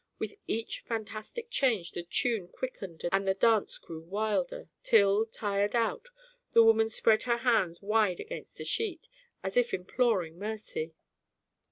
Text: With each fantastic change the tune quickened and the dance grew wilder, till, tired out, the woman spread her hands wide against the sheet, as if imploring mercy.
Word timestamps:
With 0.17 0.33
each 0.47 0.79
fantastic 0.87 1.51
change 1.51 1.91
the 1.91 2.01
tune 2.01 2.47
quickened 2.47 3.03
and 3.11 3.27
the 3.27 3.35
dance 3.35 3.77
grew 3.77 4.01
wilder, 4.01 4.67
till, 4.81 5.27
tired 5.27 5.75
out, 5.75 6.07
the 6.53 6.63
woman 6.63 6.89
spread 6.89 7.21
her 7.29 7.37
hands 7.37 7.83
wide 7.83 8.19
against 8.19 8.57
the 8.57 8.65
sheet, 8.65 9.07
as 9.43 9.55
if 9.57 9.75
imploring 9.75 10.39
mercy. 10.39 10.95